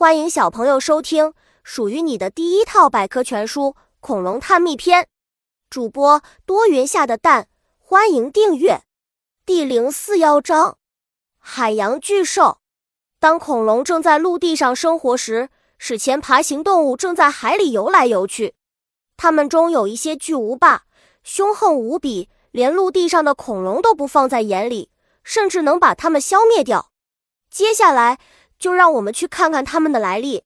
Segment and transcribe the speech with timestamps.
[0.00, 3.64] 欢迎小朋友收听属于你的第一套百科全书
[4.00, 5.02] 《恐龙探秘篇》，
[5.68, 8.80] 主播多云下的蛋，欢迎订阅。
[9.44, 10.78] 第零四幺章：
[11.38, 12.60] 海洋巨兽。
[13.18, 18.54] 当恐龙正在陆地上生活时，史前爬行动物正在海里游来游去。
[19.18, 20.84] 它们中有一些巨无霸，
[21.22, 24.90] 凶横无比，连陆地上的恐龙都不放在眼里，
[25.22, 26.90] 甚至能把它们消灭掉。
[27.50, 28.18] 接下来。
[28.60, 30.44] 就让我们去看看它们的来历。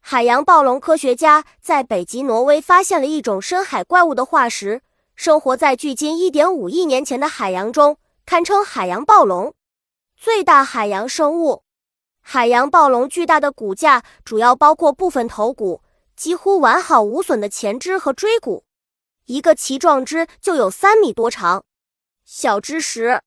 [0.00, 4.82] 海洋暴龙科学家在北极挪威发现了一种深海怪物的化石，
[5.16, 9.52] 生活在距今1.5亿年前的海洋中，堪称海洋暴龙。
[10.16, 11.64] 最大海洋生物，
[12.20, 15.82] 海洋暴龙巨大的骨架主要包括部分头骨，
[16.14, 18.64] 几乎完好无损的前肢和椎骨，
[19.24, 21.64] 一个鳍状肢就有三米多长。
[22.24, 23.22] 小知识。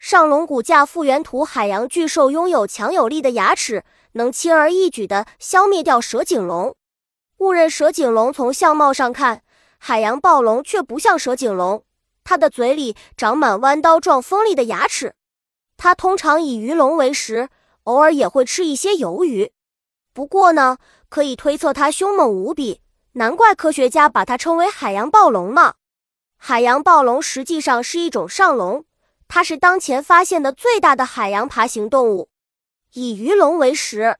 [0.00, 6.74] 上龙骨架复原图：海洋巨兽拥有强有力的牙齿，能轻而易举地消灭掉蛇颈龙。
[7.36, 9.42] 误认蛇颈龙，从相貌上看，
[9.76, 11.84] 海洋暴龙却不像蛇颈龙，
[12.24, 15.14] 它的嘴里长满弯刀状锋利的牙齿。
[15.76, 17.50] 它通常以鱼龙为食，
[17.82, 19.52] 偶尔也会吃一些鱿鱼。
[20.14, 20.78] 不过呢，
[21.10, 22.80] 可以推测它凶猛无比，
[23.12, 25.74] 难怪科学家把它称为海洋暴龙呢。
[26.38, 28.86] 海洋暴龙实际上是一种上龙。
[29.32, 32.28] 它是当前发现的最大的海洋爬行动物，
[32.94, 34.16] 以鱼龙为食。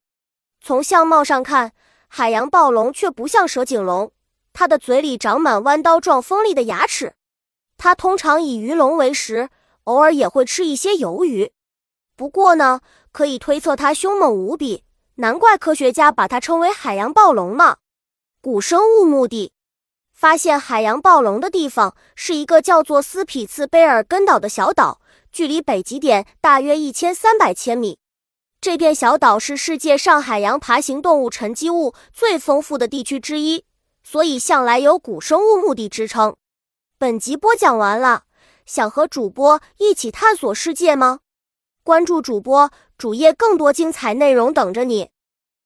[0.60, 1.72] 从相貌上看，
[2.06, 4.12] 海洋暴龙却不像蛇颈龙，
[4.52, 7.14] 它的嘴里长满弯刀状锋利的牙齿。
[7.76, 9.50] 它通常以鱼龙为食，
[9.82, 11.50] 偶尔也会吃一些鱿鱼。
[12.14, 12.80] 不过呢，
[13.10, 14.84] 可以推测它凶猛无比，
[15.16, 17.78] 难怪科学家把它称为海洋暴龙呢。
[18.40, 19.52] 古生物墓地。
[20.20, 25.00] 发现海洋暴龙的地方是一个叫做斯匹茨卑尔根岛的小岛，
[25.32, 27.98] 距离北极点大约一千三百千米。
[28.60, 33.64] 这片小岛是世界上海洋爬行动物沉积物最丰富的地区之一，
[34.04, 36.36] 所以向来有古生物墓地之称。
[36.98, 38.24] 本集播讲完了，
[38.66, 41.20] 想和主播一起探索世界吗？
[41.82, 45.08] 关注主播主页，更多精彩内容等着你。